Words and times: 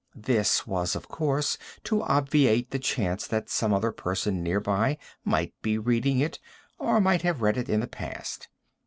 This 0.17 0.65
was, 0.65 0.95
of 0.95 1.07
course, 1.07 1.59
to 1.83 2.01
obviate 2.01 2.71
the 2.71 2.79
chance 2.79 3.27
that 3.27 3.51
some 3.51 3.71
other 3.71 3.91
person 3.91 4.41
nearby 4.41 4.97
might 5.23 5.53
be 5.61 5.77
reading 5.77 6.17
it, 6.17 6.39
or 6.79 6.99
might 6.99 7.21
have 7.21 7.43
read 7.43 7.55
it 7.55 7.69
in 7.69 7.81
the 7.81 7.87
past. 7.87 8.47